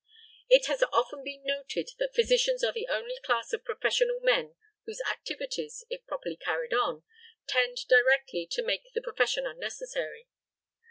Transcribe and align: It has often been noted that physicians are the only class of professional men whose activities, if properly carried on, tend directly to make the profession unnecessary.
It 0.49 0.65
has 0.65 0.81
often 0.91 1.23
been 1.23 1.43
noted 1.43 1.91
that 1.99 2.15
physicians 2.15 2.63
are 2.63 2.71
the 2.73 2.87
only 2.87 3.19
class 3.23 3.53
of 3.53 3.63
professional 3.63 4.19
men 4.19 4.55
whose 4.85 4.99
activities, 5.07 5.85
if 5.91 6.07
properly 6.07 6.37
carried 6.37 6.73
on, 6.73 7.03
tend 7.47 7.77
directly 7.87 8.47
to 8.49 8.63
make 8.63 8.93
the 8.93 9.01
profession 9.03 9.45
unnecessary. 9.45 10.27